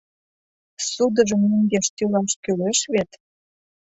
[0.85, 3.11] —Ссудыжым мӧҥгеш тӱлаш кӱлеш вет.